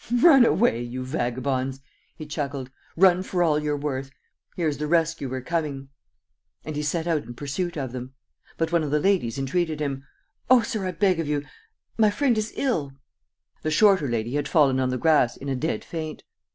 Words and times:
"Run 0.23 0.47
away, 0.47 0.81
you 0.81 1.05
vagabonds," 1.05 1.79
he 2.15 2.25
chuckled; 2.25 2.71
"run 2.97 3.21
for 3.21 3.43
all 3.43 3.59
you 3.59 3.73
are 3.73 3.77
worth! 3.77 4.09
Here's 4.55 4.79
the 4.79 4.87
rescuer 4.87 5.41
coming!" 5.41 5.89
And 6.65 6.75
he 6.75 6.81
set 6.81 7.05
out 7.05 7.21
in 7.21 7.35
pursuit 7.35 7.77
of 7.77 7.91
them. 7.91 8.15
But 8.57 8.71
one 8.71 8.81
of 8.83 8.89
the 8.89 8.99
ladies 8.99 9.37
entreated 9.37 9.79
him: 9.79 10.03
"Oh, 10.49 10.63
sir, 10.63 10.87
I 10.87 10.91
beg 10.93 11.19
of 11.19 11.27
you... 11.27 11.43
my 11.99 12.09
friend 12.09 12.35
is 12.35 12.51
ill." 12.57 12.93
The 13.61 13.69
shorter 13.69 14.09
lady 14.09 14.33
had 14.33 14.47
fallen 14.47 14.79
on 14.79 14.89
the 14.89 14.97
grass 14.97 15.37
in 15.37 15.49
a 15.49 15.55
dead 15.55 15.83
faint. 15.85 16.23